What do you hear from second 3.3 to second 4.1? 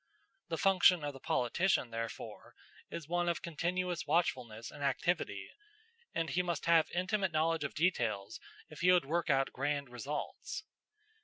continuous